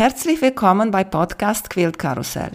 [0.00, 2.52] Herzlich willkommen bei Podcast Quilt Karussell.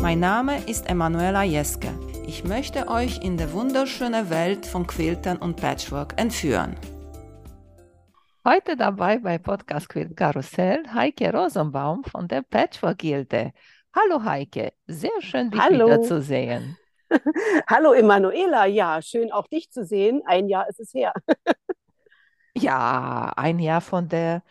[0.00, 1.88] Mein Name ist Emanuela Jeske.
[2.28, 6.76] Ich möchte euch in die wunderschöne Welt von Quiltern und Patchwork entführen.
[8.44, 13.52] Heute dabei bei Podcast Quilt Karussell Heike Rosenbaum von der Patchwork Gilde.
[13.92, 15.86] Hallo Heike, sehr schön dich Hallo.
[15.86, 16.78] wiederzusehen.
[17.68, 20.22] Hallo Emanuela, ja, schön auch dich zu sehen.
[20.26, 21.12] Ein Jahr ist es her.
[22.54, 24.42] Ja, ein Jahr von der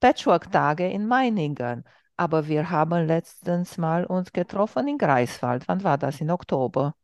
[0.00, 1.84] Patchwork-Tage in Meiningen.
[2.16, 5.68] Aber wir haben letztens mal uns getroffen in Greifswald.
[5.68, 6.20] Wann war das?
[6.22, 6.94] In Oktober.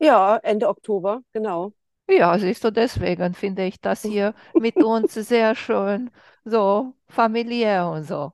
[0.00, 1.72] Ja, Ende Oktober, genau.
[2.08, 6.10] Ja, siehst du, deswegen finde ich das hier mit uns sehr schön,
[6.44, 8.32] so familiär und so.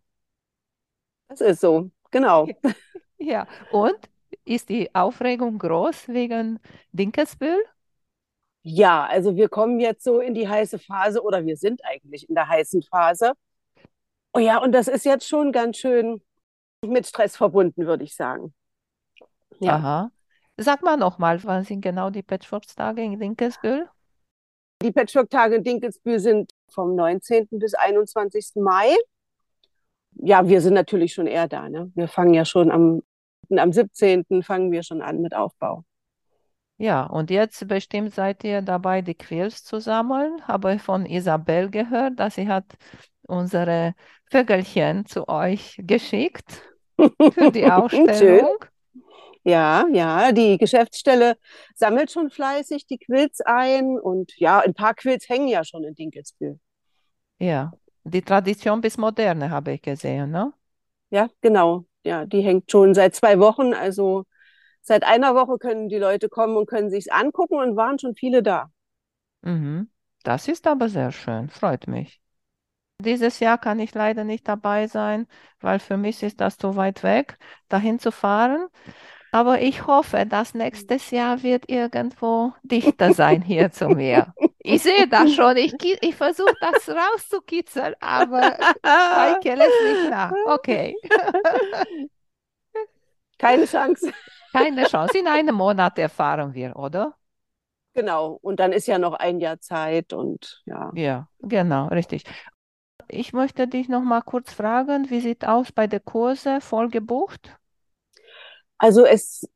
[1.28, 2.48] Das ist so, genau.
[3.18, 3.96] Ja, und
[4.46, 6.58] ist die Aufregung groß wegen
[6.92, 7.62] Dinkelsbühl?
[8.62, 12.34] Ja, also wir kommen jetzt so in die heiße Phase oder wir sind eigentlich in
[12.34, 13.32] der heißen Phase.
[14.32, 16.22] Oh ja, und das ist jetzt schon ganz schön
[16.84, 18.54] mit Stress verbunden, würde ich sagen.
[19.60, 20.10] Ja, Aha.
[20.58, 23.88] Sag mal nochmal, wann sind genau die Patchwork-Tage in Dinkelsbühl?
[24.82, 27.48] die Patchwork-Tage in Dinkelsbühl sind vom 19.
[27.50, 28.52] bis 21.
[28.56, 28.94] Mai.
[30.12, 31.90] Ja, wir sind natürlich schon eher da, ne?
[31.94, 33.02] Wir fangen ja schon am,
[33.50, 34.42] am 17.
[34.42, 35.84] fangen wir schon an mit Aufbau.
[36.78, 40.46] Ja, und jetzt bestimmt seid ihr dabei, die Quills zu sammeln.
[40.46, 42.66] Habe ich von Isabel gehört, dass sie hat
[43.22, 43.94] unsere
[44.30, 46.62] Vögelchen zu euch geschickt
[47.32, 47.64] für die.
[47.70, 48.58] Ausstellung.
[49.44, 51.36] Ja, ja, die Geschäftsstelle
[51.76, 55.94] sammelt schon fleißig die Quilts ein und ja, ein paar Quilts hängen ja schon in
[55.94, 56.58] Dinkelsbühl.
[57.38, 60.52] Ja, die Tradition bis Moderne habe ich gesehen, ne?
[61.10, 61.84] Ja, genau.
[62.06, 63.74] Ja, die hängt schon seit zwei Wochen.
[63.74, 64.24] Also
[64.82, 68.42] seit einer Woche können die Leute kommen und können sich's angucken und waren schon viele
[68.42, 68.70] da.
[69.42, 69.90] Mhm.
[70.24, 72.20] Das ist aber sehr schön, freut mich.
[73.00, 75.26] Dieses Jahr kann ich leider nicht dabei sein,
[75.60, 78.68] weil für mich ist das zu weit weg, dahin zu fahren.
[79.32, 84.34] Aber ich hoffe, dass nächstes Jahr wird irgendwo dichter sein hier zu mir.
[84.58, 90.32] Ich sehe das schon, ich, ich versuche das rauszukitzeln, aber Heike lässt nicht nach.
[90.46, 90.96] Okay,
[93.38, 94.12] Keine Chance.
[94.52, 95.18] keine Chance.
[95.18, 97.14] In einem Monat erfahren wir, oder?
[97.94, 98.38] Genau.
[98.42, 100.90] Und dann ist ja noch ein Jahr Zeit und ja.
[100.94, 102.24] Ja, genau, richtig.
[103.08, 107.56] Ich möchte dich noch mal kurz fragen, wie sieht aus bei den Kurse voll gebucht?
[108.78, 109.48] Also es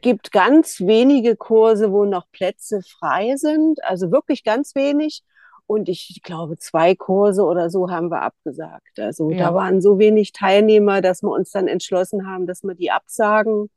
[0.00, 5.22] gibt ganz wenige Kurse, wo noch Plätze frei sind, also wirklich ganz wenig.
[5.66, 8.98] Und ich glaube, zwei Kurse oder so haben wir abgesagt.
[8.98, 9.54] Also da Ja.
[9.54, 13.70] waren so wenig Teilnehmer, dass wir uns dann entschlossen haben, dass wir die absagen.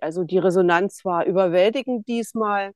[0.00, 2.72] Also die Resonanz war überwältigend diesmal.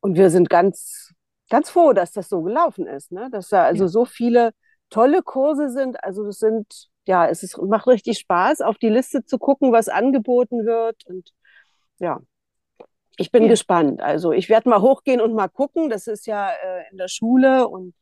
[0.00, 1.12] Und wir sind ganz,
[1.48, 3.28] ganz froh, dass das so gelaufen ist, ne?
[3.30, 3.88] Dass da also Ja.
[3.88, 4.52] so viele
[4.90, 6.02] tolle Kurse sind.
[6.04, 9.88] Also das sind, ja, es ist, macht richtig Spaß, auf die Liste zu gucken, was
[9.88, 11.04] angeboten wird.
[11.06, 11.30] Und
[12.00, 12.20] ja,
[13.18, 13.48] ich bin Ja.
[13.48, 14.00] gespannt.
[14.02, 15.90] Also ich werde mal hochgehen und mal gucken.
[15.90, 17.94] Das ist ja äh, in der Schule und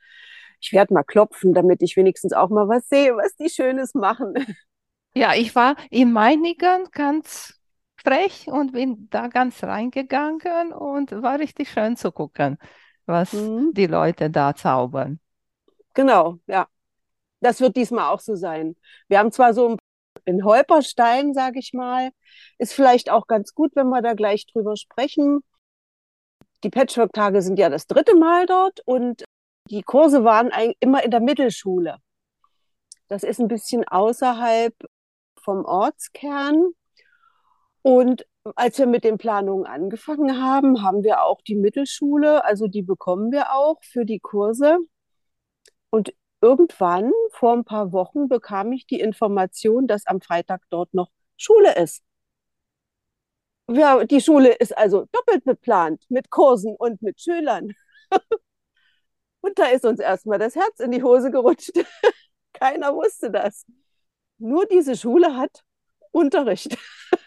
[0.60, 4.34] ich werde mal klopfen, damit ich wenigstens auch mal was sehe, was die Schönes machen.
[5.14, 7.60] Ja, ich war in Meiningen ganz
[7.96, 12.58] frech und bin da ganz reingegangen und war richtig schön zu gucken,
[13.06, 13.72] was Mhm.
[13.72, 15.20] die Leute da zaubern.
[15.94, 16.68] Genau, ja.
[17.40, 18.76] Das wird diesmal auch so sein.
[19.08, 19.78] Wir haben zwar so ein
[20.24, 22.10] in Holperstein, sage ich mal,
[22.58, 25.40] ist vielleicht auch ganz gut, wenn wir da gleich drüber sprechen.
[26.62, 29.24] Die Patchwork-Tage sind ja das dritte Mal dort und
[29.70, 31.96] die Kurse waren immer in der Mittelschule.
[33.08, 34.74] Das ist ein bisschen außerhalb
[35.42, 36.72] vom Ortskern.
[37.82, 38.26] Und
[38.56, 43.32] als wir mit den Planungen angefangen haben, haben wir auch die Mittelschule, also die bekommen
[43.32, 44.78] wir auch für die Kurse.
[45.90, 51.10] Und irgendwann, vor ein paar Wochen, bekam ich die Information, dass am Freitag dort noch
[51.36, 52.02] Schule ist.
[53.70, 57.72] Ja, die Schule ist also doppelt beplant mit Kursen und mit Schülern.
[59.42, 61.72] Und da ist uns erstmal das Herz in die Hose gerutscht.
[62.52, 63.64] Keiner wusste das.
[64.38, 65.64] Nur diese Schule hat
[66.12, 66.76] Unterricht.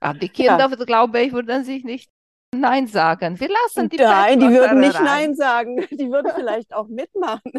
[0.00, 0.56] Ah, die Ja.
[0.56, 2.08] Kinder, glaube ich, würden sich nicht
[2.54, 3.38] Nein sagen.
[3.38, 5.04] Wir lassen die Nein, die würden nicht rein.
[5.04, 5.76] Nein sagen.
[5.90, 7.52] Die würden vielleicht auch mitmachen.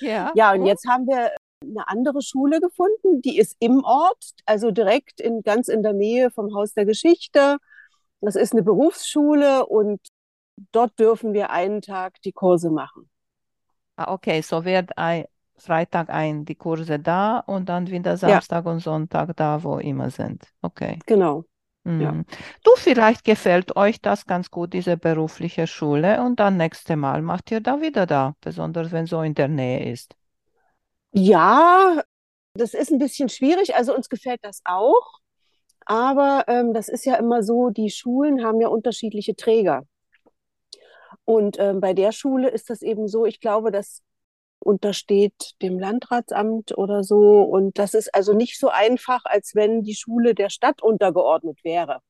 [0.00, 4.70] Ja, Ja, und jetzt haben wir eine andere Schule gefunden, die ist im Ort, also
[4.70, 7.58] direkt in, ganz in der Nähe vom Haus der Geschichte.
[8.20, 10.00] Das ist eine Berufsschule und
[10.72, 13.08] dort dürfen wir einen Tag die Kurse machen.
[13.96, 15.24] Ah, okay, so wird ein
[15.56, 20.10] Freitag ein die Kurse da und dann wieder Ja, Samstag und Sonntag da, wo immer
[20.10, 20.44] sind.
[20.62, 20.98] Okay.
[21.06, 21.44] genau.
[21.88, 22.12] Ja.
[22.12, 22.24] Mhm.
[22.64, 27.50] Du, vielleicht gefällt euch das ganz gut, diese berufliche Schule, und dann nächste Mal macht
[27.50, 30.14] ihr da wieder da, besonders wenn so in der Nähe ist.
[31.12, 32.02] Ja,
[32.54, 33.74] das ist ein bisschen schwierig.
[33.74, 35.20] Also uns gefällt das auch.
[35.86, 39.84] Aber ähm, das ist ja immer so, die Schulen haben ja unterschiedliche Träger.
[41.24, 44.02] Und ähm, bei der Schule ist das eben so, ich glaube, das
[44.60, 47.42] untersteht dem Landratsamt oder so.
[47.42, 52.00] Und das ist also nicht so einfach, als wenn die Schule der Stadt untergeordnet wäre.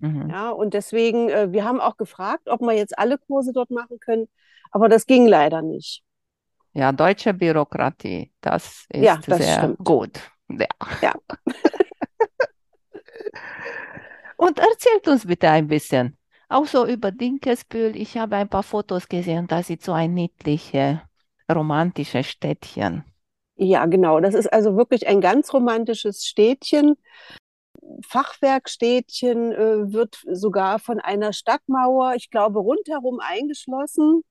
[0.00, 0.30] Mhm.
[0.30, 3.98] Ja, und deswegen, äh, wir haben auch gefragt, ob wir jetzt alle Kurse dort machen
[4.00, 4.28] können,
[4.70, 6.02] aber das ging leider nicht.
[6.72, 9.78] Ja, deutsche Bürokratie, das ist Ja, das sehr stimmt.
[9.84, 10.20] gut.
[10.48, 10.66] Ja.
[11.00, 11.14] Ja.
[14.36, 17.96] Und erzählt uns bitte ein bisschen, auch so über Dinkelsbühl.
[17.96, 20.98] Ich habe ein paar Fotos gesehen, da sieht so ein niedliches,
[21.52, 23.04] romantisches Städtchen.
[23.56, 24.20] Ja, genau.
[24.20, 26.96] Das ist also wirklich ein ganz romantisches Städtchen.
[28.06, 34.22] Fachwerkstädtchen äh, wird sogar von einer Stadtmauer, ich glaube, rundherum eingeschlossen.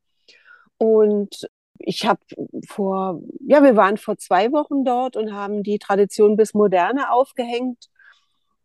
[0.78, 1.48] Und
[1.80, 2.20] ich habe
[2.68, 7.90] vor, ja, wir waren vor zwei Wochen dort und haben die Tradition bis Moderne aufgehängt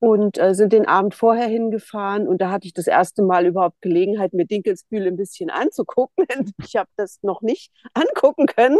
[0.01, 2.29] und äh, sind den Abend vorher hingefahren.
[2.29, 6.27] Und da hatte ich das erste Mal überhaupt Gelegenheit, mir Dinkelsbühl ein bisschen anzugucken.
[6.65, 8.79] Ich habe das noch nicht angucken können.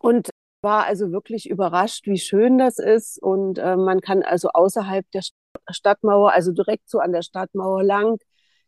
[0.00, 0.30] Und
[0.62, 3.22] war also wirklich überrascht, wie schön das ist.
[3.22, 5.22] Und äh, man kann also außerhalb der
[5.70, 8.18] Stadtmauer, also direkt so an der Stadtmauer lang,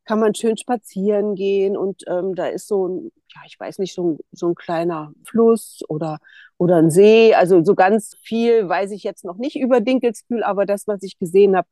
[0.07, 1.77] kann man schön spazieren gehen.
[1.77, 5.13] Und ähm, da ist so ein, ja, ich weiß nicht, so ein, so ein kleiner
[5.25, 6.19] Fluss oder,
[6.57, 7.35] oder ein See.
[7.35, 11.19] Also so ganz viel weiß ich jetzt noch nicht über Dinkelsbühl, aber das, was ich
[11.19, 11.69] gesehen habe,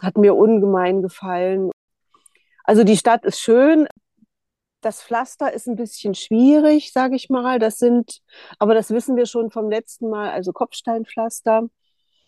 [0.00, 1.70] hat mir ungemein gefallen.
[2.64, 3.86] Also die Stadt ist schön.
[4.80, 7.58] Das Pflaster ist ein bisschen schwierig, sage ich mal.
[7.58, 8.20] Das sind,
[8.58, 11.68] aber das wissen wir schon vom letzten Mal, also Kopfsteinpflaster.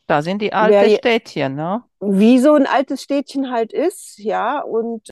[0.07, 1.83] Da sind die alten Städtchen, ne?
[2.01, 4.61] Wie so ein altes Städtchen halt ist, ja.
[4.61, 5.09] Und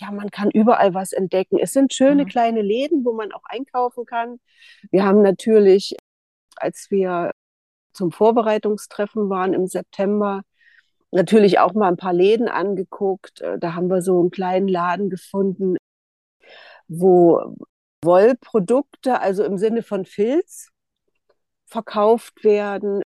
[0.00, 1.58] ja, man kann überall was entdecken.
[1.58, 2.28] Es sind schöne Mhm.
[2.28, 4.40] kleine Läden, wo man auch einkaufen kann.
[4.90, 5.96] Wir haben natürlich,
[6.56, 7.30] als wir
[7.92, 10.42] zum Vorbereitungstreffen waren im September,
[11.12, 13.40] natürlich auch mal ein paar Läden angeguckt.
[13.40, 15.76] Äh, Da haben wir so einen kleinen Laden gefunden,
[16.88, 17.56] wo
[18.04, 20.70] Wollprodukte, also im Sinne von Filz,
[21.66, 23.02] verkauft werden.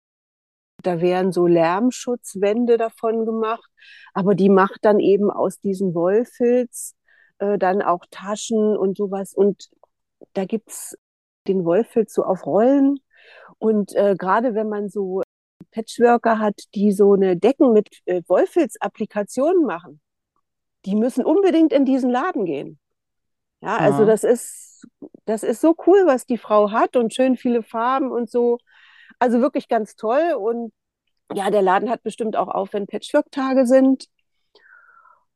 [0.83, 3.69] Da werden so Lärmschutzwände davon gemacht,
[4.13, 6.95] aber die macht dann eben aus diesem Wollfilz
[7.39, 9.33] äh, dann auch Taschen und sowas.
[9.33, 9.69] Und
[10.33, 10.97] da gibt's
[11.47, 12.99] den Wollfilz so auf Rollen.
[13.59, 15.21] Und äh, gerade wenn man so
[15.71, 20.01] Patchworker hat, die so eine Decken mit äh, Wollfilz-Applikationen machen,
[20.85, 22.79] die müssen unbedingt in diesen Laden gehen.
[23.61, 24.05] Ja, also Ah.
[24.05, 24.87] das ist,
[25.25, 28.59] das ist so cool, was die Frau hat und schön viele Farben und so.
[29.19, 30.33] Also wirklich ganz toll.
[30.37, 30.73] Und
[31.33, 34.07] ja, der Laden hat bestimmt auch auf, wenn Patchwork-Tage sind.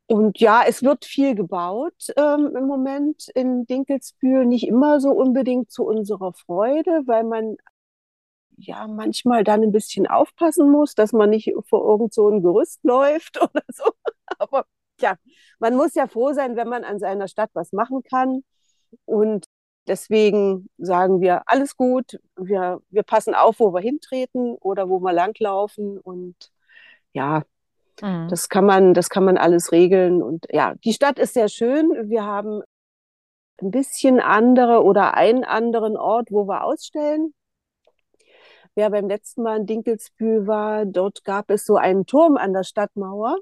[0.06, 4.46] Und ja, es wird viel gebaut ähm, im Moment in Dinkelsbühl.
[4.46, 7.56] Nicht immer so unbedingt zu unserer Freude, weil man
[8.56, 12.82] ja manchmal dann ein bisschen aufpassen muss, dass man nicht vor irgend so ein Gerüst
[12.84, 13.84] läuft oder so.
[14.38, 14.64] Aber
[15.00, 15.16] ja,
[15.58, 18.44] man muss ja froh sein, wenn man an seiner Stadt was machen kann.
[19.04, 19.46] Und
[19.88, 25.12] deswegen sagen wir, alles gut, wir, wir passen auf, wo wir hintreten oder wo wir
[25.12, 25.98] langlaufen.
[25.98, 26.36] Und
[27.12, 27.42] ja,
[28.00, 28.28] Mhm.
[28.28, 30.22] das kann man, das kann man alles regeln.
[30.22, 31.90] Und ja, die Stadt ist sehr schön.
[32.08, 32.62] Wir haben
[33.60, 37.34] ein bisschen andere oder einen anderen Ort, wo wir ausstellen.
[38.74, 42.62] Wer beim letzten Mal in Dinkelsbühl war, dort gab es so einen Turm an der
[42.62, 43.36] Stadtmauer,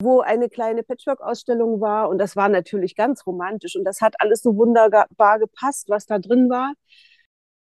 [0.00, 2.08] wo eine kleine Patchwork-Ausstellung war.
[2.08, 3.76] Und das war natürlich ganz romantisch.
[3.76, 6.74] Und das hat alles so wunderbar gepasst, was da drin war.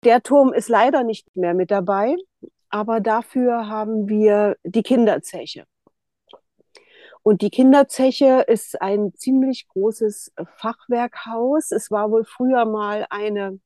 [0.05, 2.15] Der Turm ist leider nicht mehr mit dabei,
[2.71, 5.65] aber dafür haben wir die Kinderzeche.
[7.23, 11.73] Und die Kinderzeche ist ein ziemlich großes Fachwerkhaus.
[11.73, 13.61] Es war wohl früher mal eine,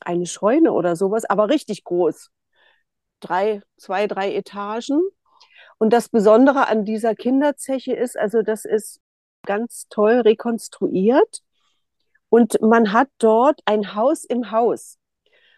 [0.00, 2.30] eine Scheune oder sowas, aber richtig groß.
[3.20, 5.02] Drei, zwei, drei Etagen.
[5.78, 9.00] Und das Besondere an dieser Kinderzeche ist, also das ist
[9.46, 11.42] ganz toll rekonstruiert.
[12.28, 14.98] Und man hat dort ein Haus im Haus.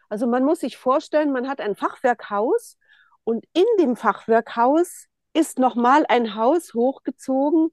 [0.08, 2.76] Also man muss sich vorstellen, man hat ein Fachwerkhaus
[3.24, 7.70] und in dem Fachwerkhaus ist nochmal ein Haus hochgezogen,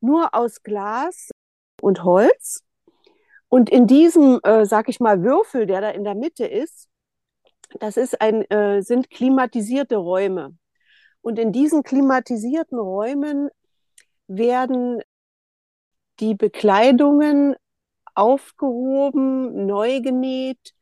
[0.00, 1.30] nur aus Glas
[1.80, 2.62] und Holz.
[3.48, 6.88] Und in diesem, äh, sag ich mal, Würfel, der da in der Mitte ist,
[7.80, 10.56] das ist ein, äh, sind klimatisierte Räume.
[11.24, 13.48] Und in diesen klimatisierten Räumen
[14.26, 15.00] werden
[16.20, 17.56] die Bekleidungen
[18.14, 20.74] aufgehoben, neu genäht,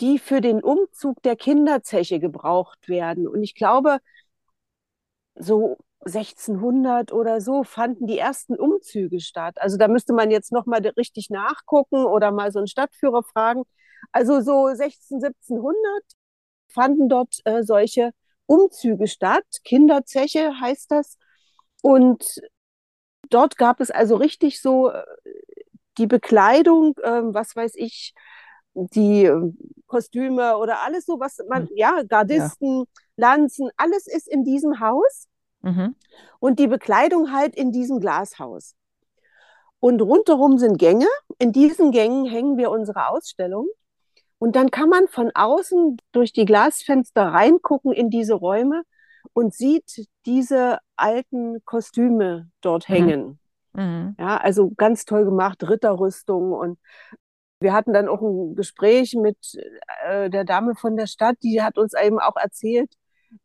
[0.00, 3.26] die für den Umzug der Kinderzeche gebraucht werden.
[3.26, 4.00] Und ich glaube,
[5.34, 9.56] so 1600 oder so fanden die ersten Umzüge statt.
[9.62, 13.62] Also da müsste man jetzt noch mal richtig nachgucken oder mal so einen Stadtführer fragen.
[14.12, 15.74] Also so 16, 1700
[16.68, 18.12] fanden dort äh, solche
[18.46, 19.44] Umzüge statt.
[19.64, 21.18] Kinderzeche heißt das.
[21.82, 22.40] Und
[23.30, 25.04] dort gab es also richtig so äh,
[25.98, 28.14] die Bekleidung, äh, was weiß ich,
[28.74, 29.52] die äh,
[29.86, 31.76] Kostüme oder alles so, was man, hm.
[31.76, 32.84] ja, Gardisten, ja.
[33.16, 35.26] Lanzen, alles ist in diesem Haus.
[35.62, 35.96] Mhm.
[36.38, 38.74] Und die Bekleidung halt in diesem Glashaus.
[39.80, 41.08] Und rundherum sind Gänge.
[41.38, 43.66] In diesen Gängen hängen wir unsere Ausstellung.
[44.38, 48.82] Und dann kann man von außen durch die Glasfenster reingucken in diese Räume
[49.32, 52.94] und sieht diese alten Kostüme dort mhm.
[52.94, 53.38] hängen.
[53.72, 54.16] Mhm.
[54.18, 56.52] Ja, also ganz toll gemacht, Ritterrüstung.
[56.52, 56.78] Und
[57.60, 59.38] wir hatten dann auch ein Gespräch mit
[60.04, 62.92] äh, der Dame von der Stadt, die hat uns eben auch erzählt,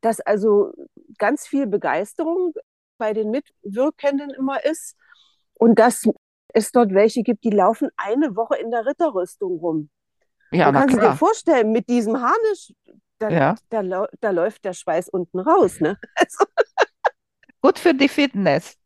[0.01, 0.71] dass also
[1.17, 2.53] ganz viel Begeisterung
[2.98, 4.95] bei den Mitwirkenden immer ist
[5.53, 6.07] und dass
[6.53, 9.89] es dort welche gibt, die laufen eine Woche in der Ritterrüstung rum.
[10.51, 11.12] Ja, du kannst klar.
[11.12, 12.74] dir vorstellen, mit diesem Harnisch,
[13.20, 13.55] da, ja.
[13.70, 15.79] da, da, läuft der Schweiß unten raus.
[15.79, 15.98] Ne?
[16.15, 16.46] Also
[17.62, 18.77] Gut für die Fitness.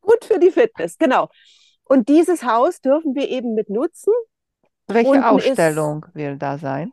[0.00, 1.28] Gut für die Fitness, genau.
[1.84, 4.12] Und dieses Haus dürfen wir eben mit nutzen.
[4.86, 6.92] Welche unten Ausstellung ist, will da sein?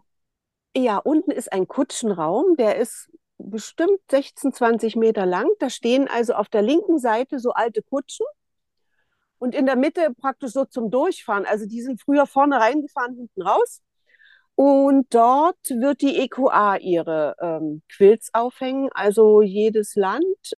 [0.76, 5.48] Ja, unten ist ein Kutschenraum, der ist bestimmt 16, 20 Meter lang.
[5.60, 8.26] Da stehen also auf der linken Seite so alte Kutschen
[9.44, 11.46] und in der Mitte praktisch so zum Durchfahren.
[11.46, 13.82] Also die sind früher vorne reingefahren, hinten raus.
[14.56, 18.90] Und dort wird die EQA ihre ähm, Quilts aufhängen.
[18.94, 20.54] Also jedes Land,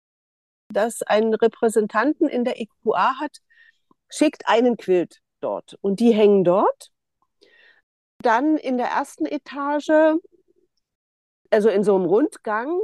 [0.69, 3.39] das einen Repräsentanten in der EQA hat,
[4.11, 5.79] schickt einen Quilt dort.
[5.81, 6.91] Und die hängen dort.
[8.19, 10.19] Dann in der ersten Etage,
[11.49, 12.79] also in so einem Rundgang,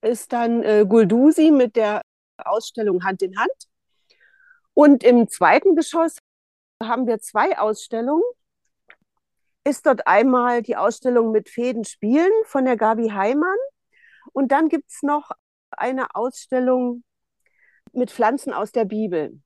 [0.00, 2.02] ist dann äh, Guldusi mit der
[2.36, 3.68] Ausstellung Hand in Hand.
[4.74, 6.16] Und im zweiten Geschoss
[6.82, 8.24] haben wir zwei Ausstellungen.
[9.64, 13.58] Ist dort einmal die Ausstellung mit Fäden spielen von der Gabi Heimann.
[14.32, 15.30] Und dann gibt es noch
[15.70, 17.04] eine Ausstellung
[17.92, 19.40] mit Pflanzen aus der Bibel.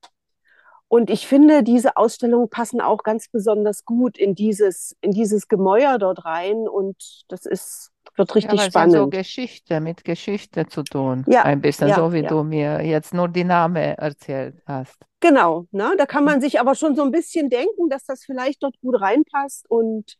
[0.87, 5.97] Und ich finde, diese Ausstellungen passen auch ganz besonders gut in dieses, in dieses Gemäuer
[5.99, 6.67] dort rein.
[6.67, 8.95] Und das ist wird richtig ja, spannend.
[8.95, 11.23] so Geschichte mit Geschichte zu tun.
[11.27, 12.27] Ja, ein bisschen ja, so, wie ja.
[12.27, 14.97] du mir jetzt nur die Namen erzählt hast.
[15.19, 15.93] Genau, ne?
[15.97, 18.99] da kann man sich aber schon so ein bisschen denken, dass das vielleicht dort gut
[18.99, 19.69] reinpasst.
[19.69, 20.17] Und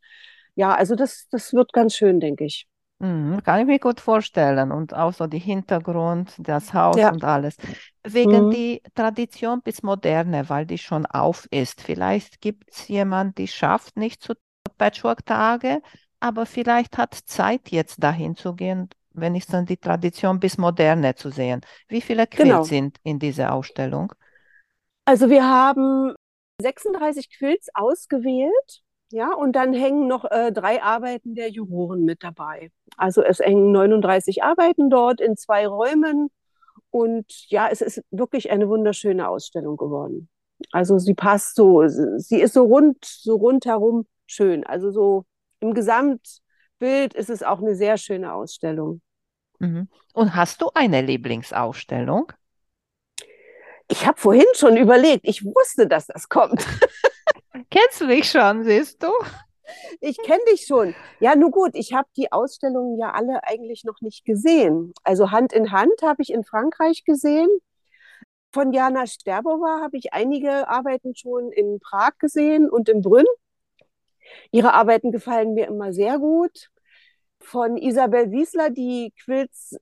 [0.56, 2.68] ja, also das, das wird ganz schön, denke ich.
[3.00, 4.72] Mhm, kann ich mir gut vorstellen.
[4.72, 7.12] Und auch so die Hintergrund, das Haus ja.
[7.12, 7.56] und alles.
[8.04, 8.51] Wegen mhm.
[8.51, 11.82] die Tradition bis Moderne, weil die schon auf ist.
[11.82, 14.34] Vielleicht gibt es jemanden, die schafft nicht zu
[14.77, 15.82] Patchwork-Tage,
[16.19, 21.15] aber vielleicht hat Zeit jetzt dahin zu gehen, wenn ich dann die Tradition bis Moderne
[21.15, 21.62] zu sehen.
[21.88, 22.63] Wie viele Quilts genau.
[22.63, 24.13] sind in dieser Ausstellung?
[25.05, 26.13] Also wir haben
[26.62, 32.71] 36 Quilts ausgewählt, ja, und dann hängen noch äh, drei Arbeiten der Juroren mit dabei.
[32.97, 36.29] Also es hängen 39 Arbeiten dort in zwei Räumen
[36.89, 40.29] und ja, es ist wirklich eine wunderschöne Ausstellung geworden.
[40.71, 44.65] Also sie passt so, sie ist so rund, so rundherum schön.
[44.65, 45.25] Also so
[45.59, 49.01] im Gesamtbild ist es auch eine sehr schöne Ausstellung.
[49.59, 49.87] Mhm.
[50.13, 52.31] Und hast du eine Lieblingsausstellung?
[53.89, 56.65] Ich habe vorhin schon überlegt, ich wusste, dass das kommt.
[57.69, 59.11] Kennst du mich schon, siehst du?
[59.99, 60.95] Ich kenne dich schon.
[61.19, 64.93] Ja, nun gut, ich habe die Ausstellungen ja alle eigentlich noch nicht gesehen.
[65.03, 67.49] Also Hand in Hand habe ich in Frankreich gesehen.
[68.53, 73.25] Von Jana Sterbova habe ich einige Arbeiten schon in Prag gesehen und in Brünn.
[74.51, 76.69] Ihre Arbeiten gefallen mir immer sehr gut.
[77.39, 79.77] Von Isabel Wiesler, die Quilts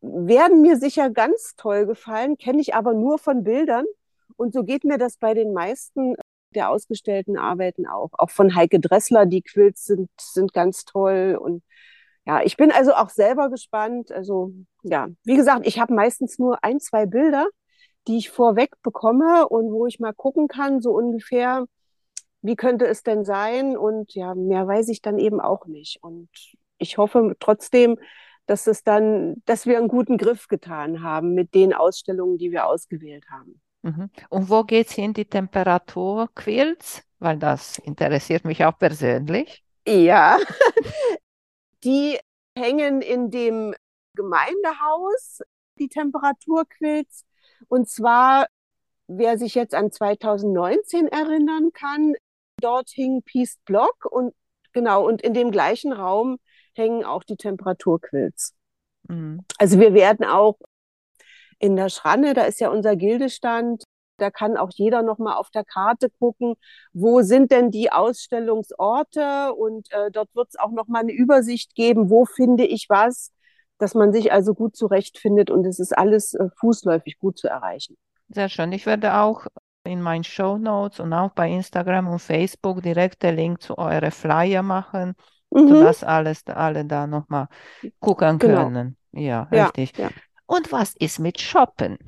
[0.00, 3.84] werden mir sicher ganz toll gefallen, kenne ich aber nur von Bildern.
[4.36, 6.14] Und so geht mir das bei den meisten
[6.54, 8.10] der ausgestellten Arbeiten auch.
[8.12, 11.38] Auch von Heike Dressler, die Quilts sind, sind ganz toll.
[11.40, 11.62] Und
[12.26, 14.12] ja, ich bin also auch selber gespannt.
[14.12, 14.52] Also
[14.82, 17.46] ja, wie gesagt, ich habe meistens nur ein, zwei Bilder,
[18.08, 21.66] die ich vorweg bekomme und wo ich mal gucken kann, so ungefähr,
[22.46, 23.76] wie könnte es denn sein?
[23.76, 26.02] Und ja, mehr weiß ich dann eben auch nicht.
[26.02, 26.28] Und
[26.78, 27.98] ich hoffe trotzdem,
[28.46, 32.66] dass es dann, dass wir einen guten Griff getan haben mit den Ausstellungen, die wir
[32.66, 33.60] ausgewählt haben.
[33.82, 34.10] Mhm.
[34.30, 37.02] Und wo geht es hin, die Temperatur Quilts?
[37.18, 39.64] Weil das interessiert mich auch persönlich.
[39.86, 40.38] Ja,
[41.84, 42.18] die
[42.56, 43.74] hängen in dem
[44.14, 45.40] Gemeindehaus,
[45.78, 47.24] die Temperaturquilts.
[47.68, 48.46] Und zwar,
[49.08, 52.14] wer sich jetzt an 2019 erinnern kann,
[52.60, 54.34] Dort hing Peace Block und
[54.72, 56.38] genau, und in dem gleichen Raum
[56.74, 58.54] hängen auch die Temperaturquills.
[59.08, 59.44] Mhm.
[59.58, 60.58] Also wir werden auch
[61.58, 63.84] in der Schranne, da ist ja unser Gildestand.
[64.18, 66.54] Da kann auch jeder noch mal auf der Karte gucken,
[66.94, 71.74] wo sind denn die Ausstellungsorte und äh, dort wird es auch noch mal eine Übersicht
[71.74, 73.32] geben, wo finde ich was,
[73.76, 77.98] dass man sich also gut zurechtfindet und es ist alles äh, fußläufig gut zu erreichen.
[78.28, 78.72] Sehr schön.
[78.72, 79.46] Ich werde auch
[79.86, 84.10] in meinen Show Notes und auch bei Instagram und Facebook direkt den Link zu euren
[84.10, 85.14] Flyer machen,
[85.50, 85.68] mhm.
[85.68, 87.48] sodass alles, alle da nochmal
[88.00, 88.64] gucken genau.
[88.64, 88.96] können.
[89.12, 89.96] Ja, ja richtig.
[89.96, 90.10] Ja.
[90.46, 91.98] Und was ist mit Shoppen?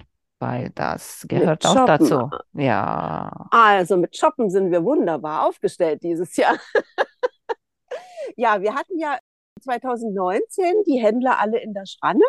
[0.40, 1.87] Weil das gehört mit auch Shoppen.
[1.87, 2.30] dazu.
[2.52, 3.49] Ja.
[3.50, 6.56] Also mit Shoppen sind wir wunderbar aufgestellt dieses Jahr.
[8.37, 9.18] ja, wir hatten ja
[9.62, 12.25] 2019 die Händler alle in der Schranne.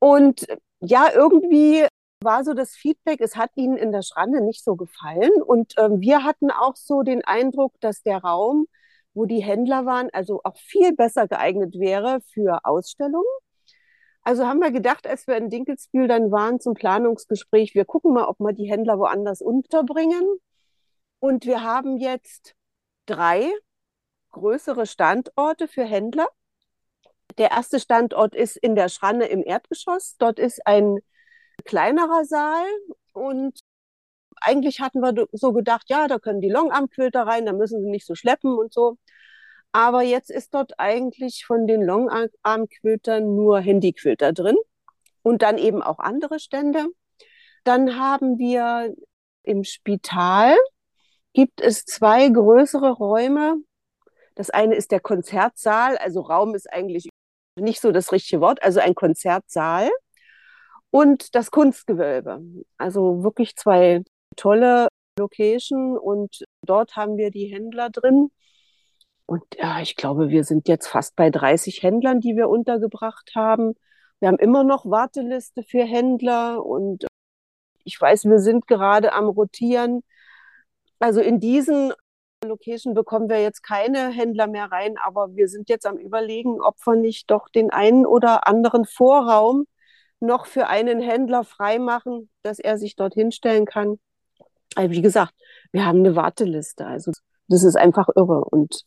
[0.00, 0.46] Und
[0.80, 1.86] ja, irgendwie
[2.24, 5.42] war so das Feedback, es hat ihnen in der Schranne nicht so gefallen.
[5.42, 8.66] Und ähm, wir hatten auch so den Eindruck, dass der Raum,
[9.14, 13.26] wo die Händler waren, also auch viel besser geeignet wäre für Ausstellungen.
[14.22, 18.26] Also haben wir gedacht, als wir in Dinkelsbühl dann waren zum Planungsgespräch, wir gucken mal,
[18.26, 20.24] ob wir die Händler woanders unterbringen.
[21.18, 22.54] Und wir haben jetzt
[23.06, 23.50] drei
[24.30, 26.28] größere Standorte für Händler.
[27.38, 30.16] Der erste Standort ist in der Schranne im Erdgeschoss.
[30.18, 30.98] Dort ist ein
[31.62, 32.66] kleinerer Saal
[33.12, 33.60] und
[34.40, 38.06] eigentlich hatten wir so gedacht, ja, da können die Longarmquilter rein, da müssen sie nicht
[38.06, 38.98] so schleppen und so.
[39.72, 44.56] Aber jetzt ist dort eigentlich von den Longarmquiltern nur Handyquilter drin
[45.22, 46.86] und dann eben auch andere Stände.
[47.64, 48.94] Dann haben wir
[49.44, 50.56] im Spital
[51.32, 53.56] gibt es zwei größere Räume.
[54.34, 57.08] Das eine ist der Konzertsaal, also Raum ist eigentlich
[57.56, 59.90] nicht so das richtige Wort, also ein Konzertsaal
[60.92, 62.42] und das Kunstgewölbe.
[62.76, 64.02] Also wirklich zwei
[64.36, 68.30] tolle Location und dort haben wir die Händler drin.
[69.26, 73.74] Und ja, ich glaube, wir sind jetzt fast bei 30 Händlern, die wir untergebracht haben.
[74.20, 77.06] Wir haben immer noch Warteliste für Händler und
[77.84, 80.02] ich weiß, wir sind gerade am Rotieren.
[80.98, 81.94] Also in diesen
[82.44, 86.76] Location bekommen wir jetzt keine Händler mehr rein, aber wir sind jetzt am Überlegen, ob
[86.86, 89.66] wir nicht doch den einen oder anderen Vorraum
[90.22, 93.98] noch für einen Händler freimachen, dass er sich dort hinstellen kann.
[94.74, 95.34] Also wie gesagt,
[95.72, 96.86] wir haben eine Warteliste.
[96.86, 97.12] Also
[97.48, 98.44] das ist einfach irre.
[98.44, 98.84] Und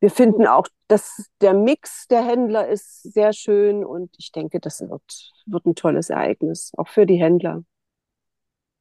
[0.00, 4.80] wir finden auch, dass der Mix der Händler ist sehr schön und ich denke, das
[4.80, 7.64] wird, wird ein tolles Ereignis, auch für die Händler.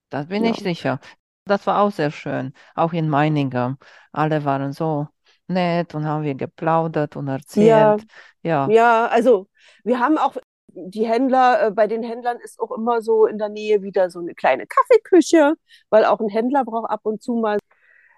[0.09, 0.51] Das bin ja.
[0.51, 0.99] ich sicher.
[1.45, 3.77] Das war auch sehr schön, auch in Meiningen.
[4.11, 5.07] Alle waren so
[5.47, 7.67] nett und haben wir geplaudert und erzählt.
[7.67, 7.97] Ja,
[8.43, 8.69] ja.
[8.69, 9.47] ja also
[9.83, 10.35] wir haben auch
[10.77, 14.19] die Händler, äh, bei den Händlern ist auch immer so in der Nähe wieder so
[14.19, 15.55] eine kleine Kaffeeküche,
[15.89, 17.57] weil auch ein Händler braucht ab und zu mal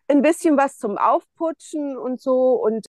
[0.08, 2.54] ein bisschen was zum Aufputschen und so.
[2.54, 2.86] Und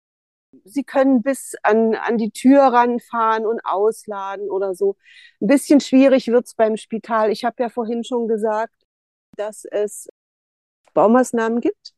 [0.65, 4.95] sie können bis an, an die Tür ranfahren und ausladen oder so.
[5.41, 7.31] Ein bisschen schwierig wird's beim Spital.
[7.31, 8.73] Ich habe ja vorhin schon gesagt,
[9.37, 10.07] dass es
[10.93, 11.93] Baumaßnahmen gibt.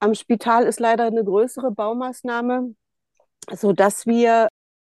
[0.00, 2.74] Am Spital ist leider eine größere Baumaßnahme,
[3.52, 4.48] so dass wir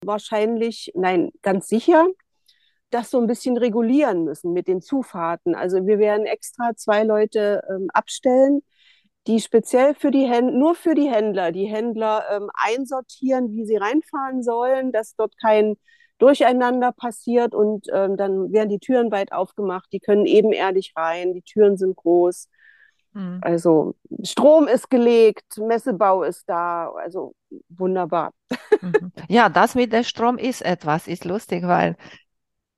[0.03, 2.07] wahrscheinlich, nein, ganz sicher,
[2.89, 5.55] das so ein bisschen regulieren müssen mit den Zufahrten.
[5.55, 8.61] Also wir werden extra zwei Leute ähm, abstellen,
[9.27, 13.75] die speziell für die Händler, nur für die Händler, die Händler ähm, einsortieren, wie sie
[13.75, 15.75] reinfahren sollen, dass dort kein
[16.17, 21.43] Durcheinander passiert und ähm, dann werden die Türen weit aufgemacht, die können ebenerdig rein, die
[21.43, 22.49] Türen sind groß.
[23.13, 23.39] Mhm.
[23.41, 27.33] Also Strom ist gelegt, Messebau ist da, also
[27.69, 28.31] wunderbar.
[28.81, 29.11] Mhm.
[29.29, 31.95] Ja, das mit dem Strom ist etwas, ist lustig, weil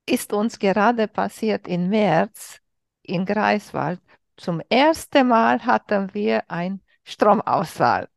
[0.06, 2.60] ist uns gerade passiert im März
[3.04, 4.00] in Greifswald.
[4.36, 8.08] Zum ersten Mal hatten wir einen Stromausfall.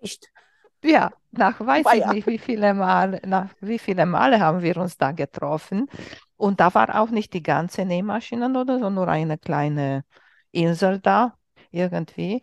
[0.00, 0.28] Echt?
[0.82, 4.96] Ja, nach weiß ich nicht, wie viele Male, nach wie viele Male haben wir uns
[4.96, 5.88] da getroffen.
[6.36, 10.04] Und da war auch nicht die ganze Nähmaschine oder so, nur eine kleine
[10.52, 11.34] Insel da
[11.70, 12.42] irgendwie.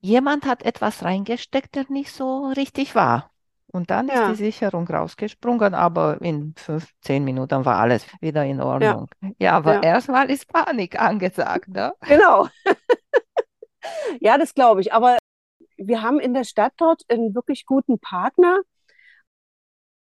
[0.00, 3.30] Jemand hat etwas reingesteckt, der nicht so richtig war.
[3.70, 4.30] Und dann ja.
[4.30, 9.08] ist die Sicherung rausgesprungen, aber in fünf, zehn Minuten war alles wieder in Ordnung.
[9.20, 9.82] Ja, ja aber ja.
[9.82, 11.68] erstmal ist Panik angesagt.
[11.68, 11.92] Ne?
[12.06, 12.48] Genau.
[14.20, 14.92] ja, das glaube ich.
[14.94, 15.18] Aber
[15.76, 18.60] wir haben in der Stadt dort einen wirklich guten Partner.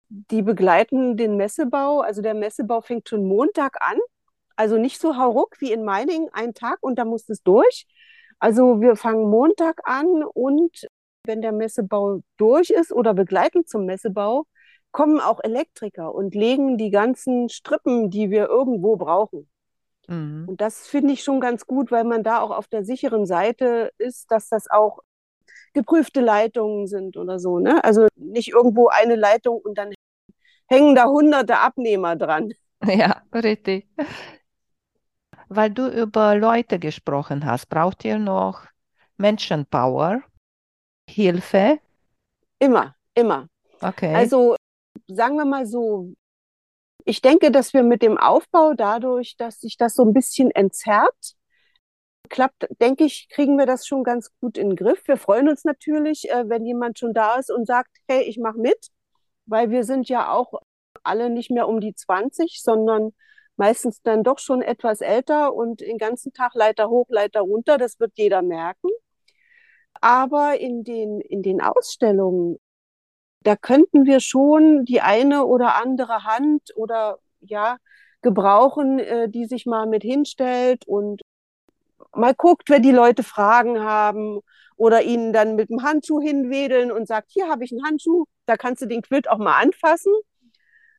[0.09, 2.01] Die begleiten den Messebau.
[2.01, 3.99] Also der Messebau fängt schon Montag an.
[4.55, 7.87] Also nicht so hauruck wie in Meiningen, ein Tag und da muss es durch,
[8.39, 10.87] also wir fangen Montag an und
[11.25, 14.47] wenn der Messebau durch ist oder begleitend zum Messebau,
[14.93, 19.49] kommen auch Elektriker und legen die ganzen Strippen, die wir irgendwo brauchen.
[20.09, 20.45] Mhm.
[20.49, 23.93] Und das finde ich schon ganz gut, weil man da auch auf der sicheren Seite
[23.99, 25.01] ist, dass das auch
[25.75, 27.59] geprüfte Leitungen sind oder so.
[27.59, 27.85] Ne?
[27.85, 29.93] Also nicht irgendwo eine Leitung und dann
[30.69, 32.53] hängen da hunderte Abnehmer dran.
[32.87, 33.89] Ja, richtig.
[35.49, 38.67] Weil du über Leute gesprochen hast, braucht ihr noch
[39.17, 40.23] Menschenpower,
[41.09, 41.79] Hilfe?
[42.59, 43.49] Immer, immer.
[43.81, 44.15] Okay.
[44.15, 44.57] Also
[45.07, 46.13] sagen wir mal so,
[47.05, 51.37] ich denke, dass wir mit dem Aufbau dadurch, dass sich das so ein bisschen entzerrt,
[52.29, 55.07] klappt, denke ich, kriegen wir das schon ganz gut in den Griff.
[55.07, 58.59] Wir freuen uns natürlich, äh, wenn jemand schon da ist und sagt, hey, ich mache
[58.59, 58.89] mit,
[59.47, 60.61] weil wir sind ja auch
[61.05, 63.13] alle nicht mehr um die 20, sondern
[63.57, 67.99] meistens dann doch schon etwas älter und den ganzen Tag Leiter hoch, Leiter runter, das
[68.01, 68.89] wird jeder merken.
[70.01, 72.59] Aber in den, in den Ausstellungen,
[73.41, 77.79] da könnten wir schon die eine oder andere Hand oder ja,
[78.23, 81.23] gebrauchen, äh, die sich mal mit hinstellt und
[82.15, 84.41] mal guckt, wenn die Leute Fragen haben
[84.77, 88.57] oder ihnen dann mit dem Handschuh hinwedeln und sagt, hier habe ich einen Handschuh, da
[88.57, 90.13] kannst du den Quilt auch mal anfassen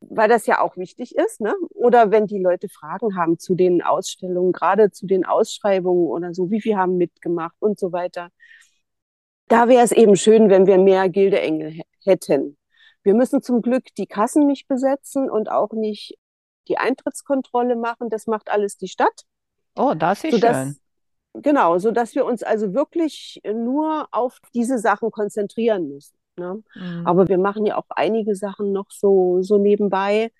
[0.00, 1.40] weil das ja auch wichtig ist.
[1.40, 1.54] Ne?
[1.74, 6.50] Oder wenn die Leute Fragen haben zu den Ausstellungen, gerade zu den Ausschreibungen oder so,
[6.50, 8.30] wie viel haben mitgemacht und so weiter.
[9.48, 12.58] Da wäre es eben schön, wenn wir mehr Gildeengel hätten.
[13.02, 16.18] Wir müssen zum Glück die Kassen nicht besetzen und auch nicht
[16.68, 18.10] die Eintrittskontrolle machen.
[18.10, 19.24] Das macht alles die Stadt.
[19.76, 20.76] Oh, das ist sodass, schön.
[21.42, 26.17] Genau, so dass wir uns also wirklich nur auf diese Sachen konzentrieren müssen.
[26.38, 26.62] Ne?
[26.74, 27.06] Mhm.
[27.06, 30.30] Aber wir machen ja auch einige Sachen noch so, so nebenbei.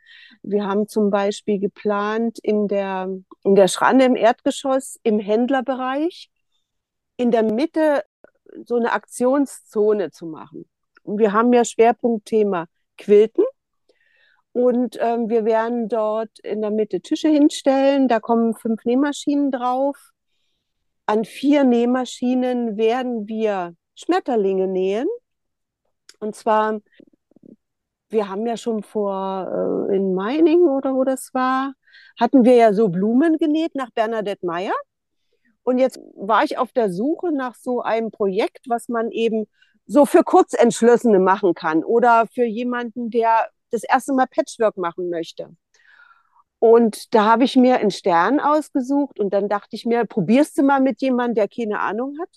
[0.42, 3.08] Wir haben zum Beispiel geplant, in der,
[3.44, 6.30] in der Schranne im Erdgeschoss, im Händlerbereich,
[7.16, 8.04] in der Mitte
[8.64, 10.68] so eine Aktionszone zu machen.
[11.04, 13.44] Wir haben ja Schwerpunktthema Quilten.
[14.52, 18.08] Und ähm, wir werden dort in der Mitte Tische hinstellen.
[18.08, 19.96] Da kommen fünf Nähmaschinen drauf.
[21.06, 25.06] An vier Nähmaschinen werden wir Schmetterlinge nähen.
[26.20, 26.80] Und zwar,
[28.10, 31.74] wir haben ja schon vor, äh, in Meining oder wo das war,
[32.18, 34.74] hatten wir ja so Blumen genäht nach Bernadette Meyer.
[35.62, 39.46] Und jetzt war ich auf der Suche nach so einem Projekt, was man eben
[39.86, 45.50] so für Kurzentschlossene machen kann oder für jemanden, der das erste Mal Patchwork machen möchte.
[46.58, 50.62] Und da habe ich mir einen Stern ausgesucht und dann dachte ich mir, probierst du
[50.62, 52.28] mal mit jemandem, der keine Ahnung hat?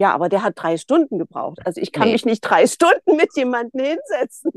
[0.00, 1.58] Ja, aber der hat drei Stunden gebraucht.
[1.66, 2.12] Also ich kann nee.
[2.12, 4.50] mich nicht drei Stunden mit jemandem hinsetzen.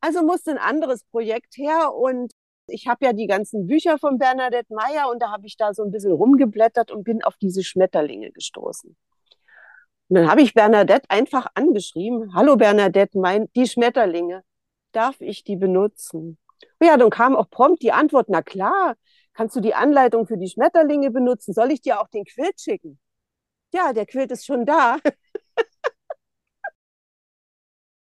[0.00, 2.32] Also musste ein anderes Projekt her und
[2.66, 5.84] ich habe ja die ganzen Bücher von Bernadette Meyer und da habe ich da so
[5.84, 8.96] ein bisschen rumgeblättert und bin auf diese Schmetterlinge gestoßen.
[10.08, 14.42] Und dann habe ich Bernadette einfach angeschrieben, hallo Bernadette, mein, die Schmetterlinge,
[14.92, 16.38] darf ich die benutzen?
[16.82, 18.94] Ja, dann kam auch prompt die Antwort, na klar,
[19.34, 21.52] kannst du die Anleitung für die Schmetterlinge benutzen?
[21.52, 22.98] Soll ich dir auch den Quilt schicken?
[23.76, 24.98] Ja, der Quilt ist schon da.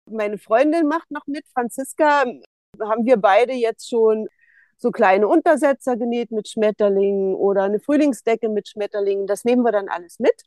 [0.06, 2.26] Meine Freundin macht noch mit, Franziska,
[2.80, 4.28] haben wir beide jetzt schon
[4.78, 9.28] so kleine Untersetzer genäht mit Schmetterlingen oder eine Frühlingsdecke mit Schmetterlingen.
[9.28, 10.44] Das nehmen wir dann alles mit.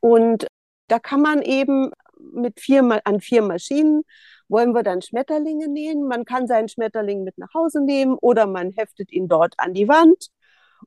[0.00, 0.46] Und
[0.88, 4.02] da kann man eben mit vier, an vier Maschinen
[4.48, 6.06] wollen wir dann Schmetterlinge nähen.
[6.06, 9.88] Man kann seinen Schmetterling mit nach Hause nehmen oder man heftet ihn dort an die
[9.88, 10.28] Wand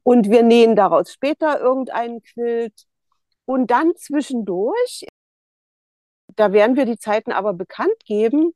[0.04, 2.86] und wir nähen daraus später irgendeinen Quilt.
[3.46, 5.06] Und dann zwischendurch,
[6.28, 8.54] da werden wir die Zeiten aber bekannt geben,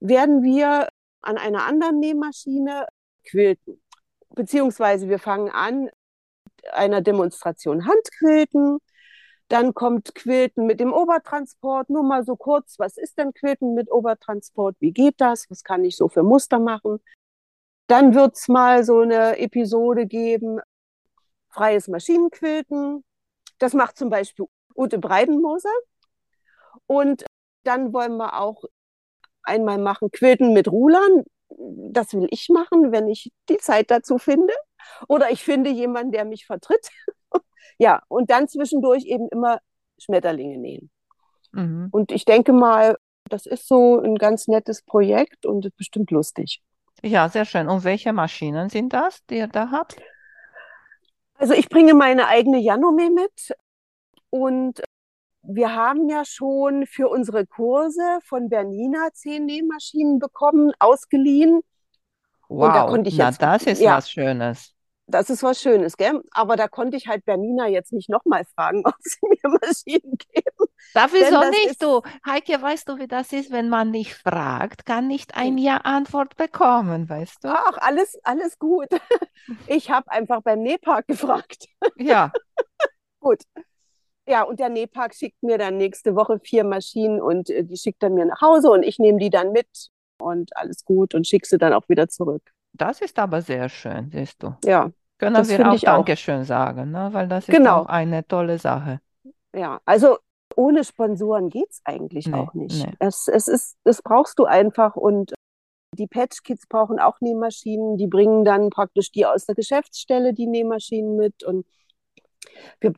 [0.00, 0.88] werden wir
[1.22, 2.86] an einer anderen Nähmaschine
[3.28, 3.82] quilten.
[4.30, 5.90] Beziehungsweise wir fangen an,
[6.72, 8.78] einer Demonstration Handquilten.
[9.48, 11.90] Dann kommt Quilten mit dem Obertransport.
[11.90, 14.76] Nur mal so kurz, was ist denn Quilten mit Obertransport?
[14.80, 15.50] Wie geht das?
[15.50, 17.00] Was kann ich so für Muster machen?
[17.88, 20.60] Dann wird es mal so eine Episode geben,
[21.48, 23.04] freies Maschinenquilten.
[23.60, 25.72] Das macht zum Beispiel Ute Breidenmoser.
[26.86, 27.24] Und
[27.62, 28.64] dann wollen wir auch
[29.42, 31.24] einmal machen Quilten mit Rulern.
[31.48, 34.52] Das will ich machen, wenn ich die Zeit dazu finde.
[35.08, 36.88] Oder ich finde jemanden, der mich vertritt.
[37.78, 39.60] ja, und dann zwischendurch eben immer
[39.98, 40.90] Schmetterlinge nähen.
[41.52, 41.88] Mhm.
[41.90, 42.96] Und ich denke mal,
[43.28, 46.62] das ist so ein ganz nettes Projekt und bestimmt lustig.
[47.02, 47.68] Ja, sehr schön.
[47.68, 49.96] Und welche Maschinen sind das, die ihr da habt?
[51.40, 53.54] Also ich bringe meine eigene Janome mit
[54.28, 54.82] und
[55.42, 61.62] wir haben ja schon für unsere Kurse von Bernina zehn Nähmaschinen bekommen, ausgeliehen.
[62.48, 64.74] Wow, da konnte ich na jetzt, das ist ja, was Schönes.
[65.10, 66.22] Das ist was Schönes, gell?
[66.32, 70.70] Aber da konnte ich halt Bernina jetzt nicht nochmal fragen, ob sie mir Maschinen geben.
[70.92, 71.82] Ich so nicht, ist...
[71.82, 72.02] du.
[72.26, 77.08] Heike, weißt du, wie das ist, wenn man nicht fragt, kann nicht ein Ja-Antwort bekommen,
[77.08, 77.48] weißt du?
[77.48, 78.88] Ach, alles, alles gut.
[79.66, 81.66] Ich habe einfach beim Nähpark gefragt.
[81.96, 82.32] Ja.
[83.20, 83.42] gut.
[84.26, 88.02] Ja, und der Nähpark schickt mir dann nächste Woche vier Maschinen und äh, die schickt
[88.02, 89.68] er mir nach Hause und ich nehme die dann mit
[90.20, 92.42] und alles gut und schicke sie dann auch wieder zurück.
[92.72, 94.54] Das ist aber sehr schön, siehst du.
[94.64, 95.78] Ja, Können das wir auch.
[95.80, 97.10] Dankeschön sagen, ne?
[97.12, 97.82] Weil das ist Genau.
[97.82, 99.00] auch eine tolle Sache.
[99.54, 100.18] Ja, also
[100.56, 102.84] ohne Sponsoren geht's eigentlich Nee, auch nicht.
[102.86, 102.92] nee.
[102.98, 105.32] Es, es ist, das brauchst du einfach und
[105.96, 107.96] die Patch Kids brauchen auch Nähmaschinen.
[107.96, 111.66] Die bringen dann praktisch die aus der Geschäftsstelle die Nähmaschinen mit und,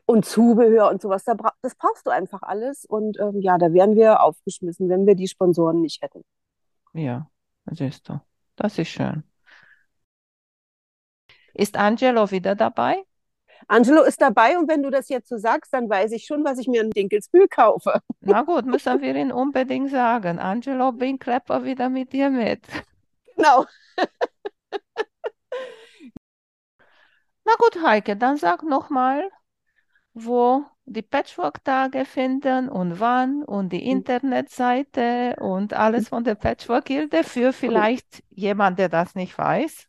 [0.05, 1.23] und Zubehör und sowas.
[1.25, 5.27] Das brauchst du einfach alles und ähm, ja, da wären wir aufgeschmissen, wenn wir die
[5.27, 6.23] Sponsoren nicht hätten.
[6.93, 7.29] Ja,
[7.71, 8.19] siehst du.
[8.55, 9.23] Das ist schön.
[11.53, 13.03] Ist Angelo wieder dabei?
[13.67, 16.57] Angelo ist dabei und wenn du das jetzt so sagst, dann weiß ich schon, was
[16.59, 18.01] ich mir in Dinkelsbühl kaufe.
[18.21, 20.39] Na gut, müssen wir ihn unbedingt sagen.
[20.39, 22.65] Angelo, bring Klepper wieder mit dir mit.
[23.35, 23.65] Genau.
[27.45, 29.29] Na gut, Heike, dann sag nochmal,
[30.13, 37.53] wo die Patchwork-Tage finden und wann und die Internetseite und alles von der Patchwork-Gilde für
[37.53, 39.87] vielleicht jemand, der das nicht weiß.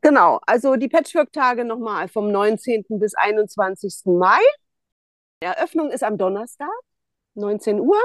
[0.00, 2.84] Genau, also die Patchwork-Tage nochmal vom 19.
[2.88, 4.02] bis 21.
[4.06, 4.40] Mai.
[5.42, 6.68] Die Eröffnung ist am Donnerstag,
[7.34, 7.98] 19 Uhr,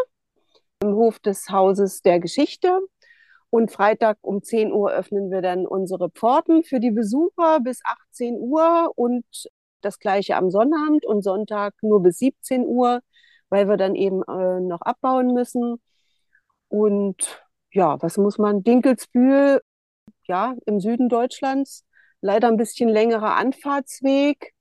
[0.82, 2.80] im Hof des Hauses der Geschichte.
[3.50, 8.40] Und Freitag um 10 Uhr öffnen wir dann unsere Pforten für die Besucher bis 18
[8.40, 9.26] Uhr und
[9.82, 13.02] das gleiche am Sonnabend und Sonntag nur bis 17 Uhr,
[13.50, 15.80] weil wir dann eben äh, noch abbauen müssen.
[16.70, 18.64] Und ja, was muss man?
[18.64, 19.62] Dinkelsbühl,
[20.24, 21.86] ja, im Süden Deutschlands.
[22.22, 24.54] Leider ein bisschen längerer Anfahrtsweg,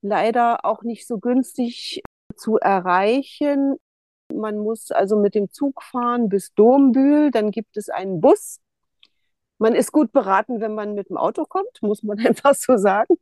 [0.00, 2.02] leider auch nicht so günstig
[2.36, 3.76] zu erreichen.
[4.32, 8.60] Man muss also mit dem Zug fahren bis Dombühl, dann gibt es einen Bus.
[9.58, 13.14] Man ist gut beraten, wenn man mit dem Auto kommt, muss man einfach so sagen.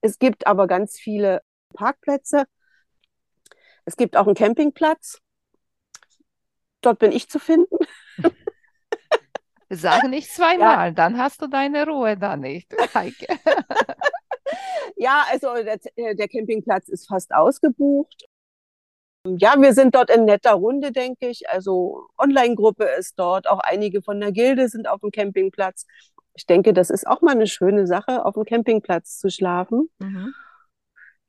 [0.00, 1.42] Es gibt aber ganz viele
[1.74, 2.44] Parkplätze.
[3.86, 5.20] Es gibt auch einen Campingplatz.
[6.82, 7.76] Dort bin ich zu finden.
[9.76, 13.26] Sag nicht zweimal, dann hast du deine Ruhe da nicht, Heike.
[14.96, 15.78] Ja, also der,
[16.14, 18.26] der Campingplatz ist fast ausgebucht.
[19.26, 21.48] Ja, wir sind dort in netter Runde, denke ich.
[21.48, 25.86] Also Online-Gruppe ist dort, auch einige von der Gilde sind auf dem Campingplatz.
[26.34, 29.88] Ich denke, das ist auch mal eine schöne Sache, auf dem Campingplatz zu schlafen.
[29.98, 30.34] Mhm.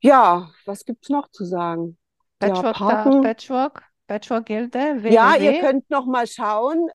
[0.00, 1.96] Ja, was gibt's noch zu sagen?
[2.42, 3.22] Ja, Patchwork, da, parken.
[3.22, 5.60] Patchwork, Patchwork-Gilde, Ja, ihr www.
[5.60, 6.90] könnt noch mal schauen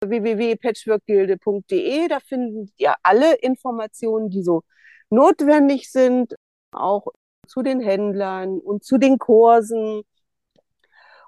[0.00, 2.08] www.patchworkgilde.de.
[2.08, 4.62] Da findet ihr alle Informationen, die so
[5.10, 6.34] notwendig sind,
[6.72, 7.06] auch
[7.46, 10.02] zu den Händlern und zu den Kursen.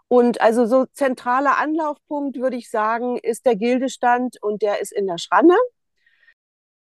[0.08, 5.06] Und also so zentraler Anlaufpunkt, würde ich sagen, ist der Gildestand und der ist in
[5.06, 5.56] der Schranne,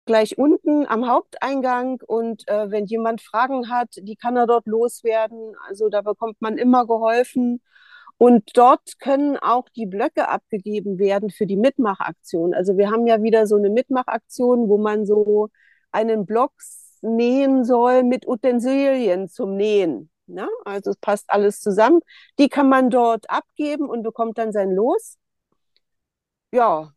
[0.06, 2.00] gleich unten am Haupteingang.
[2.06, 5.54] Und äh, wenn jemand Fragen hat, die kann er dort loswerden.
[5.68, 7.62] Also da bekommt man immer geholfen.
[8.18, 12.54] Und dort können auch die Blöcke abgegeben werden für die Mitmachaktion.
[12.54, 15.48] Also wir haben ja wieder so eine Mitmachaktion, wo man so
[15.90, 16.52] einen Block
[17.00, 20.10] nähen soll mit Utensilien zum Nähen.
[20.26, 20.48] Ne?
[20.64, 22.00] Also es passt alles zusammen.
[22.38, 25.16] Die kann man dort abgeben und bekommt dann sein Los.
[26.52, 26.92] Ja,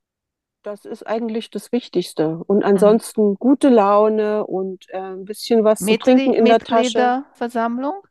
[0.62, 2.41] das ist eigentlich das Wichtigste.
[2.47, 6.84] Und ansonsten gute Laune und äh, ein bisschen was zu trinken in der Tasche.
[6.84, 8.01] Mitgliederversammlung?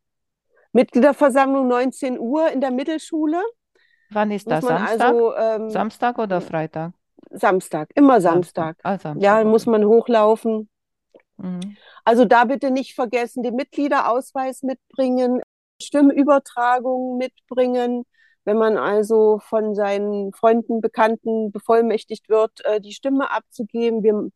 [0.75, 3.41] Mitgliederversammlung 19 Uhr in der Mittelschule.
[4.11, 4.65] Wann ist das?
[4.65, 5.01] Samstag?
[5.01, 6.93] also ähm, Samstag oder Freitag?
[7.31, 8.77] Samstag, immer Samstag.
[8.83, 9.49] Ah, Samstag, Ja, okay.
[9.49, 10.69] muss man hochlaufen.
[11.39, 11.77] Mhm.
[12.05, 15.41] Also da bitte nicht vergessen, den Mitgliederausweis mitbringen,
[15.81, 18.05] Stimmübertragung mitbringen.
[18.45, 24.03] Wenn man also von seinen Freunden, Bekannten bevollmächtigt wird, äh, die Stimme abzugeben.
[24.03, 24.29] Wir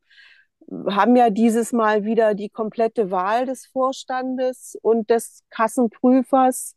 [0.71, 6.77] haben ja dieses Mal wieder die komplette Wahl des Vorstandes und des Kassenprüfers.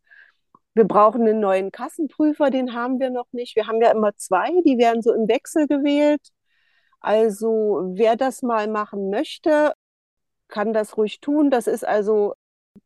[0.73, 3.55] Wir brauchen einen neuen Kassenprüfer, den haben wir noch nicht.
[3.55, 6.21] Wir haben ja immer zwei, die werden so im Wechsel gewählt.
[7.01, 9.73] Also wer das mal machen möchte,
[10.47, 11.49] kann das ruhig tun.
[11.49, 12.35] Das ist also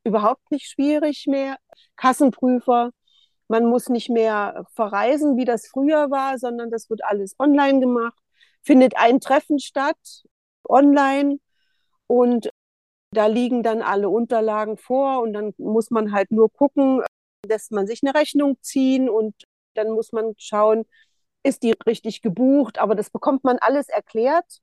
[0.04, 1.58] überhaupt nicht schwierig mehr.
[1.98, 2.91] Kassenprüfer,
[3.48, 8.18] man muss nicht mehr verreisen, wie das früher war, sondern das wird alles online gemacht.
[8.63, 10.24] Findet ein Treffen statt,
[10.69, 11.39] online.
[12.08, 12.49] Und
[13.12, 17.01] da liegen dann alle Unterlagen vor und dann muss man halt nur gucken,
[17.47, 19.36] lässt man sich eine Rechnung ziehen und
[19.75, 20.86] dann muss man schauen,
[21.43, 24.62] ist die richtig gebucht, aber das bekommt man alles erklärt.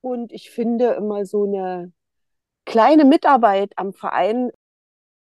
[0.00, 1.92] Und ich finde immer so eine
[2.64, 4.50] kleine Mitarbeit am Verein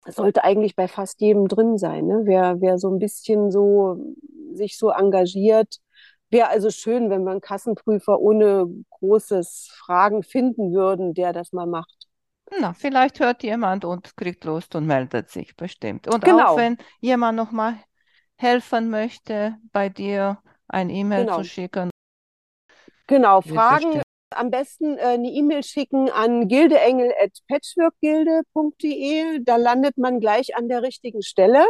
[0.06, 2.06] sollte eigentlich bei fast jedem drin sein.
[2.08, 2.22] Ne?
[2.26, 3.98] Wer, wer so ein bisschen so
[4.54, 5.80] sich so engagiert,
[6.34, 11.68] wäre also schön, wenn wir einen Kassenprüfer ohne großes Fragen finden würden, der das mal
[11.68, 12.08] macht.
[12.60, 16.08] Na, vielleicht hört jemand und kriegt Lust und meldet sich bestimmt.
[16.08, 16.54] Und Genau.
[16.54, 17.76] auch wenn jemand nochmal
[18.36, 21.38] helfen möchte, bei dir ein E-Mail Genau.
[21.38, 21.90] zu schicken,
[23.08, 24.04] Genau, Fragen bestimmt.
[24.36, 29.44] am besten äh, eine E-Mail schicken an gildeengel.patchworkgilde.de.
[29.44, 31.64] Da landet man gleich an der richtigen Stelle.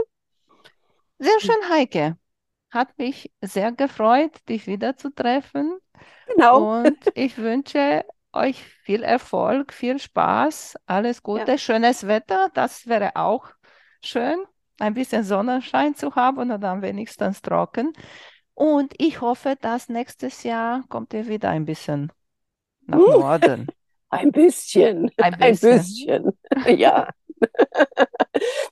[1.20, 2.18] Sehr schön, Heike.
[2.74, 5.78] Hat mich sehr gefreut, dich wiederzutreffen.
[6.28, 6.80] Genau.
[6.80, 11.58] Und ich wünsche euch viel Erfolg, viel Spaß, alles Gute, Ja.
[11.58, 12.50] schönes Wetter.
[12.54, 13.48] Das wäre auch
[14.04, 14.44] schön,
[14.80, 17.94] ein bisschen Sonnenschein zu haben und dann wenigstens trocken.
[18.56, 22.12] Und ich hoffe, dass nächstes Jahr kommt ihr wieder ein bisschen
[22.88, 23.20] nach Uh.
[23.20, 23.68] Norden.
[24.10, 25.10] Ein bisschen.
[25.18, 25.80] Ein Ein bisschen.
[25.80, 26.32] bisschen.
[26.78, 27.10] Ja.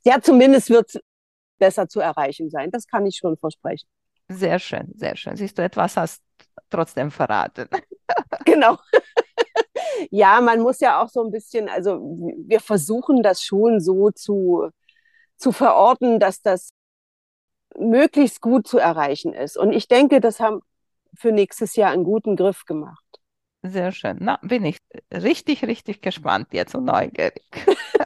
[0.04, 1.02] Ja, zumindest wird es
[1.62, 2.72] besser zu erreichen sein.
[2.72, 3.88] Das kann ich schon versprechen.
[4.28, 5.36] Sehr schön, sehr schön.
[5.36, 6.24] Siehst du, etwas hast
[6.70, 7.70] trotzdem verraten.
[8.46, 8.78] Genau.
[10.10, 12.00] Ja, man muss ja auch so ein bisschen, also
[12.46, 14.70] wir versuchen das schon so zu,
[15.38, 16.72] zu verorten, dass das
[17.78, 19.58] möglichst gut zu erreichen ist.
[19.58, 20.60] Und ich denke, das haben
[21.16, 23.06] für nächstes Jahr einen guten Griff gemacht.
[23.64, 24.18] Sehr schön.
[24.20, 24.78] Na, bin ich
[25.14, 27.44] richtig, richtig gespannt jetzt und neugierig.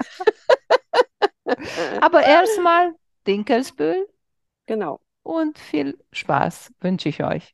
[2.01, 2.93] Aber erstmal
[3.27, 4.07] Dinkelsbühl
[4.67, 4.99] Genau.
[5.23, 7.53] und viel Spaß wünsche ich euch.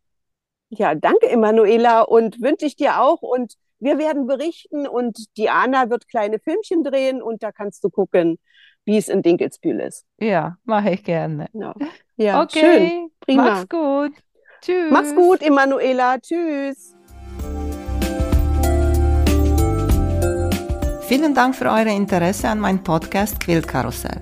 [0.70, 3.22] Ja, danke, Emanuela, und wünsche ich dir auch.
[3.22, 8.38] Und wir werden berichten und Diana wird kleine Filmchen drehen und da kannst du gucken,
[8.86, 10.06] wie es in Dinkelsbühl ist.
[10.20, 11.48] Ja, mache ich gerne.
[11.54, 11.74] Ja,
[12.16, 12.64] ja schön.
[12.64, 13.44] Okay, Prima.
[13.44, 14.12] mach's gut.
[14.62, 14.92] Tschüss.
[14.92, 16.20] Mach's gut, Emanuela.
[16.20, 16.96] Tschüss.
[21.02, 24.22] Vielen Dank für euer Interesse an meinem Podcast Quiltkarussell.